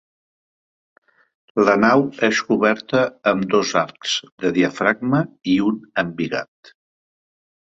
[1.67, 3.03] La nau és coberta
[3.33, 5.23] amb dos arcs de diafragma
[5.55, 6.75] i un embigat.